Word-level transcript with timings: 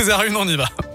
13h01, 0.00 0.36
on 0.36 0.48
y 0.48 0.56
va. 0.56 0.89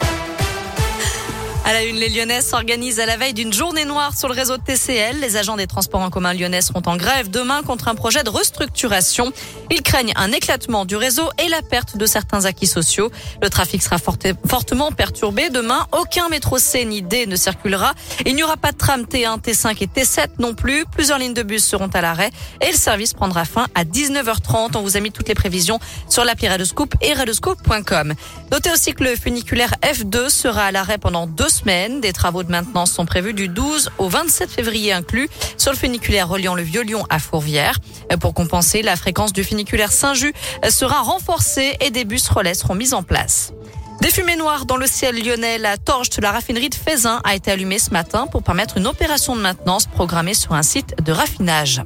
À 1.68 1.74
la 1.74 1.84
une, 1.84 1.96
les 1.96 2.10
Lyonnais 2.10 2.42
s'organisent 2.42 3.00
à 3.00 3.08
la 3.08 3.18
veille 3.18 3.34
d'une 3.34 3.52
journée 3.52 3.86
noire 3.86 4.16
sur 4.16 4.28
le 4.28 4.36
réseau 4.36 4.56
TCL. 4.56 5.20
Les 5.20 5.36
agents 5.36 5.58
des 5.58 5.66
transports 5.66 6.02
en 6.02 6.12
commun 6.12 6.32
lyonnais 6.32 6.62
seront 6.62 6.84
en 6.86 6.96
grève 6.96 7.32
demain 7.32 7.64
contre 7.64 7.88
un 7.88 7.96
projet 7.96 8.24
de 8.24 8.30
restructuration. 8.30 9.34
Ils 9.72 9.82
craignent 9.82 10.14
un 10.16 10.32
éclatement 10.32 10.86
du 10.86 10.96
réseau 10.96 11.28
et 11.44 11.50
la 11.50 11.64
perte 11.64 11.98
de 11.98 12.06
certains 12.06 12.46
acquis 12.46 12.68
sociaux. 12.68 13.10
Le 13.42 13.50
trafic 13.50 13.82
sera 13.82 13.98
fortement 13.98 14.92
perturbé. 14.92 15.50
Demain, 15.50 15.88
aucun 15.92 16.30
métro 16.30 16.60
C 16.60 16.86
ni 16.86 17.02
D 17.02 17.26
ne 17.26 17.36
circulera. 17.36 17.96
Il 18.28 18.36
n'y 18.36 18.44
aura 18.44 18.58
pas 18.58 18.72
de 18.72 18.78
tram 18.78 19.02
T1, 19.02 19.42
T5 19.42 19.76
et 19.82 19.88
T7 19.88 20.28
non 20.38 20.54
plus. 20.54 20.86
Plusieurs 20.86 21.18
lignes 21.18 21.34
de 21.34 21.42
bus 21.42 21.66
seront 21.66 21.88
à 21.88 22.02
l'arrêt 22.02 22.30
et 22.62 22.70
le 22.70 22.78
service 22.78 23.16
prendra 23.16 23.44
fin 23.44 23.66
à 23.74 23.86
19h30. 23.86 24.78
On 24.78 24.84
vous 24.84 24.98
a 24.98 25.00
mis 25.00 25.12
toutes 25.12 25.30
les 25.30 25.36
prévisions 25.36 25.80
sur 26.10 26.26
l'appli 26.26 26.48
Radoscoop 26.48 26.94
et 27.02 27.14
radoscoop.com. 27.14 28.14
Notez 28.52 28.72
aussi 28.72 28.94
que 28.94 29.04
le 29.04 29.16
funiculaire 29.16 29.74
F2 29.82 30.30
sera 30.30 30.66
à 30.66 30.72
l'arrêt 30.72 31.00
pendant 31.00 31.26
deux 31.26 31.50
Des 31.64 32.12
travaux 32.12 32.44
de 32.44 32.52
maintenance 32.52 32.92
sont 32.92 33.06
prévus 33.06 33.34
du 33.34 33.48
12 33.48 33.92
au 33.98 34.10
27 34.10 34.52
février 34.52 34.92
inclus 34.92 35.30
sur 35.58 35.72
le 35.72 35.78
funiculaire 35.78 36.28
reliant 36.28 36.54
le 36.54 36.62
Vieux-Lyon 36.62 37.06
à 37.10 37.18
Fourvière. 37.18 37.78
Pour 38.20 38.34
compenser, 38.34 38.82
la 38.82 38.96
fréquence 38.96 39.32
du 39.32 39.44
funiculaire 39.44 39.92
Saint-Just 39.92 40.36
sera 40.70 41.02
renforcée 41.02 41.78
et 41.80 41.92
des 41.92 42.04
bus 42.04 42.28
relais 42.28 42.56
seront 42.56 42.76
mis 42.76 42.94
en 42.94 43.04
place. 43.04 43.54
Des 44.02 44.10
fumées 44.10 44.36
noires 44.36 44.66
dans 44.66 44.78
le 44.78 44.86
ciel 44.86 45.16
lyonnais. 45.24 45.58
La 45.58 45.78
torche 45.78 46.10
de 46.10 46.22
la 46.22 46.32
raffinerie 46.32 46.70
de 46.70 46.76
Fézin 46.76 47.22
a 47.24 47.36
été 47.36 47.52
allumée 47.52 47.80
ce 47.80 47.92
matin 47.92 48.28
pour 48.28 48.44
permettre 48.44 48.78
une 48.78 48.88
opération 48.88 49.36
de 49.36 49.42
maintenance 49.42 49.86
programmée 49.86 50.34
sur 50.34 50.54
un 50.54 50.64
site 50.64 50.94
de 51.04 51.12
raffinage. 51.12 51.82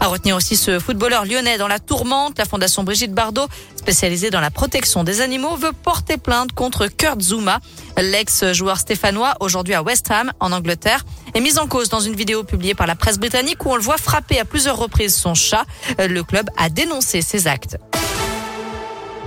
À 0.00 0.08
retenir 0.08 0.36
aussi 0.36 0.56
ce 0.56 0.78
footballeur 0.78 1.24
lyonnais 1.24 1.58
dans 1.58 1.68
la 1.68 1.78
tourmente. 1.78 2.38
La 2.38 2.44
fondation 2.44 2.84
Brigitte 2.84 3.12
Bardot, 3.12 3.46
spécialisée 3.86 4.30
dans 4.30 4.40
la 4.40 4.50
protection 4.50 5.04
des 5.04 5.20
animaux, 5.20 5.54
veut 5.54 5.70
porter 5.70 6.16
plainte 6.16 6.50
contre 6.50 6.88
Kurt 6.88 7.22
Zuma. 7.22 7.60
L'ex-joueur 7.96 8.80
stéphanois, 8.80 9.34
aujourd'hui 9.38 9.74
à 9.74 9.82
West 9.84 10.10
Ham, 10.10 10.32
en 10.40 10.50
Angleterre, 10.50 11.04
est 11.34 11.40
mis 11.40 11.56
en 11.56 11.68
cause 11.68 11.88
dans 11.88 12.00
une 12.00 12.16
vidéo 12.16 12.42
publiée 12.42 12.74
par 12.74 12.88
la 12.88 12.96
presse 12.96 13.16
britannique 13.16 13.64
où 13.64 13.70
on 13.70 13.76
le 13.76 13.82
voit 13.82 13.96
frapper 13.96 14.40
à 14.40 14.44
plusieurs 14.44 14.76
reprises 14.76 15.14
son 15.14 15.34
chat. 15.34 15.66
Le 16.00 16.24
club 16.24 16.50
a 16.56 16.68
dénoncé 16.68 17.22
ces 17.22 17.46
actes. 17.46 17.76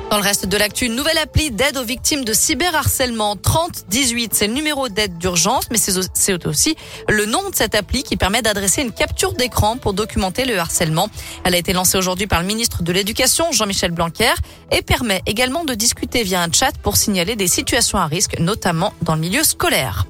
Dans 0.09 0.17
le 0.17 0.23
reste 0.23 0.47
de 0.47 0.57
l'actu, 0.57 0.85
une 0.85 0.95
nouvelle 0.95 1.19
appli 1.19 1.51
d'aide 1.51 1.77
aux 1.77 1.83
victimes 1.83 2.25
de 2.25 2.33
cyberharcèlement 2.33 3.35
3018. 3.35 4.33
C'est 4.33 4.47
le 4.47 4.53
numéro 4.53 4.89
d'aide 4.89 5.19
d'urgence, 5.19 5.65
mais 5.69 5.77
c'est 5.77 6.47
aussi 6.47 6.75
le 7.07 7.25
nom 7.27 7.47
de 7.47 7.55
cette 7.55 7.75
appli 7.75 8.01
qui 8.01 8.17
permet 8.17 8.41
d'adresser 8.41 8.81
une 8.81 8.91
capture 8.91 9.33
d'écran 9.33 9.77
pour 9.77 9.93
documenter 9.93 10.45
le 10.45 10.57
harcèlement. 10.57 11.09
Elle 11.43 11.53
a 11.53 11.59
été 11.59 11.73
lancée 11.73 11.99
aujourd'hui 11.99 12.25
par 12.25 12.41
le 12.41 12.47
ministre 12.47 12.81
de 12.81 12.91
l'Éducation, 12.91 13.51
Jean-Michel 13.51 13.91
Blanquer, 13.91 14.33
et 14.71 14.81
permet 14.81 15.21
également 15.27 15.63
de 15.63 15.75
discuter 15.75 16.23
via 16.23 16.41
un 16.41 16.51
chat 16.51 16.75
pour 16.81 16.97
signaler 16.97 17.35
des 17.35 17.47
situations 17.47 17.99
à 17.99 18.07
risque, 18.07 18.39
notamment 18.39 18.93
dans 19.03 19.13
le 19.13 19.21
milieu 19.21 19.43
scolaire. 19.43 20.07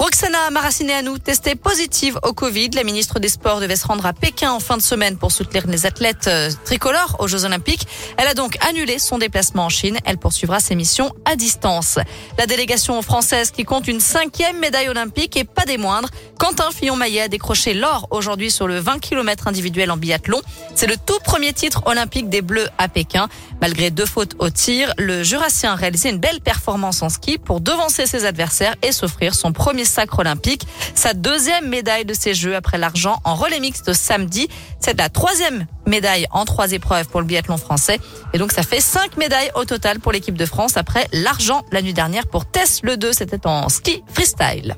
Roxana 0.00 0.48
Maracineanu, 0.48 1.20
testée 1.20 1.54
positive 1.54 2.18
au 2.22 2.32
Covid. 2.32 2.70
La 2.70 2.84
ministre 2.84 3.18
des 3.18 3.28
Sports 3.28 3.60
devait 3.60 3.76
se 3.76 3.86
rendre 3.86 4.06
à 4.06 4.14
Pékin 4.14 4.50
en 4.50 4.58
fin 4.58 4.78
de 4.78 4.82
semaine 4.82 5.18
pour 5.18 5.30
soutenir 5.30 5.66
les 5.66 5.84
athlètes 5.84 6.26
euh, 6.26 6.48
tricolores 6.64 7.16
aux 7.18 7.28
Jeux 7.28 7.44
Olympiques. 7.44 7.86
Elle 8.16 8.26
a 8.26 8.32
donc 8.32 8.56
annulé 8.66 8.98
son 8.98 9.18
déplacement 9.18 9.66
en 9.66 9.68
Chine. 9.68 9.98
Elle 10.06 10.16
poursuivra 10.16 10.58
ses 10.58 10.74
missions 10.74 11.12
à 11.26 11.36
distance. 11.36 11.98
La 12.38 12.46
délégation 12.46 13.02
française 13.02 13.50
qui 13.50 13.64
compte 13.64 13.88
une 13.88 14.00
cinquième 14.00 14.58
médaille 14.58 14.88
olympique 14.88 15.36
et 15.36 15.44
pas 15.44 15.66
des 15.66 15.76
moindres. 15.76 16.08
Quentin 16.38 16.70
Fillon-Maillet 16.70 17.20
a 17.20 17.28
décroché 17.28 17.74
l'or 17.74 18.08
aujourd'hui 18.10 18.50
sur 18.50 18.66
le 18.66 18.78
20 18.78 19.00
km 19.00 19.48
individuel 19.48 19.90
en 19.90 19.98
biathlon. 19.98 20.40
C'est 20.74 20.86
le 20.86 20.96
tout 20.96 21.18
premier 21.22 21.52
titre 21.52 21.82
olympique 21.84 22.30
des 22.30 22.40
Bleus 22.40 22.70
à 22.78 22.88
Pékin. 22.88 23.28
Malgré 23.60 23.90
deux 23.90 24.06
fautes 24.06 24.34
au 24.38 24.48
tir, 24.48 24.94
le 24.96 25.22
Jurassien 25.22 25.72
a 25.72 25.74
réalisé 25.74 26.08
une 26.08 26.20
belle 26.20 26.40
performance 26.40 27.02
en 27.02 27.10
ski 27.10 27.36
pour 27.36 27.60
devancer 27.60 28.06
ses 28.06 28.24
adversaires 28.24 28.76
et 28.80 28.92
s'offrir 28.92 29.34
son 29.34 29.52
premier 29.52 29.84
sacre 29.90 30.20
olympique. 30.20 30.66
Sa 30.94 31.12
deuxième 31.12 31.68
médaille 31.68 32.04
de 32.04 32.14
ces 32.14 32.34
Jeux 32.34 32.56
après 32.56 32.78
l'argent 32.78 33.20
en 33.24 33.34
relais 33.34 33.60
mixte 33.60 33.92
samedi. 33.92 34.48
C'est 34.80 34.98
la 34.98 35.08
troisième 35.08 35.66
médaille 35.86 36.26
en 36.30 36.44
trois 36.44 36.72
épreuves 36.72 37.08
pour 37.08 37.20
le 37.20 37.26
biathlon 37.26 37.58
français. 37.58 37.98
Et 38.32 38.38
donc 38.38 38.52
ça 38.52 38.62
fait 38.62 38.80
cinq 38.80 39.16
médailles 39.16 39.50
au 39.54 39.64
total 39.64 40.00
pour 40.00 40.12
l'équipe 40.12 40.38
de 40.38 40.46
France 40.46 40.76
après 40.76 41.06
l'argent 41.12 41.62
la 41.72 41.82
nuit 41.82 41.94
dernière 41.94 42.26
pour 42.26 42.46
Tess 42.46 42.80
Le 42.82 42.96
2. 42.96 43.12
C'était 43.12 43.46
en 43.46 43.68
ski 43.68 44.02
freestyle. 44.12 44.76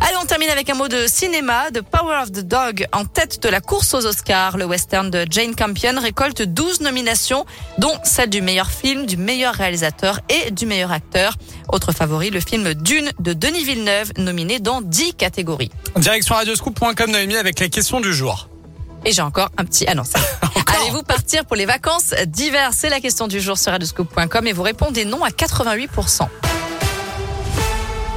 Allez, 0.00 0.16
on 0.20 0.24
termine 0.24 0.48
avec 0.48 0.68
un 0.70 0.74
mot 0.74 0.88
de 0.88 1.06
cinéma. 1.06 1.70
The 1.72 1.82
Power 1.82 2.22
of 2.22 2.32
the 2.32 2.40
Dog 2.40 2.86
en 2.92 3.04
tête 3.04 3.42
de 3.42 3.48
la 3.48 3.60
course 3.60 3.92
aux 3.94 4.06
Oscars. 4.06 4.56
Le 4.56 4.64
western 4.64 5.10
de 5.10 5.26
Jane 5.28 5.54
Campion 5.54 6.00
récolte 6.00 6.42
12 6.42 6.80
nominations, 6.80 7.44
dont 7.78 7.92
celle 8.02 8.30
du 8.30 8.40
meilleur 8.40 8.70
film, 8.70 9.04
du 9.04 9.16
meilleur 9.18 9.54
réalisateur 9.54 10.20
et 10.28 10.50
du 10.50 10.64
meilleur 10.64 10.90
acteur. 10.90 11.34
Autre 11.68 11.92
favori, 11.92 12.30
le 12.30 12.40
film 12.40 12.72
Dune 12.74 13.10
de 13.18 13.34
Denis 13.34 13.64
Villeneuve, 13.64 14.12
nominé 14.16 14.58
dans 14.58 14.80
10 14.80 15.14
catégories. 15.14 15.70
Direction 15.96 16.34
radioscoop.com, 16.34 17.10
Noémie, 17.10 17.36
avec 17.36 17.60
la 17.60 17.68
question 17.68 18.00
du 18.00 18.14
jour. 18.14 18.48
Et 19.04 19.12
j'ai 19.12 19.22
encore 19.22 19.50
un 19.58 19.64
petit 19.64 19.86
annonce. 19.86 20.12
Allez-vous 20.66 21.02
partir 21.02 21.44
pour 21.44 21.56
les 21.56 21.66
vacances 21.66 22.14
d'hiver? 22.26 22.70
C'est 22.72 22.88
la 22.88 23.00
question 23.00 23.28
du 23.28 23.40
jour 23.40 23.58
sur 23.58 23.72
radioscoop.com 23.72 24.46
et 24.46 24.52
vous 24.52 24.62
répondez 24.62 25.04
non 25.04 25.22
à 25.24 25.28
88%. 25.28 26.28